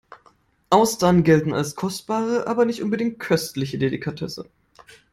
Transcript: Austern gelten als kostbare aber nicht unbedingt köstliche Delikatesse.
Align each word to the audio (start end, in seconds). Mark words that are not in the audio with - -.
Austern 0.71 1.21
gelten 1.23 1.53
als 1.53 1.75
kostbare 1.75 2.47
aber 2.47 2.65
nicht 2.65 2.81
unbedingt 2.81 3.19
köstliche 3.19 3.77
Delikatesse. 3.77 4.49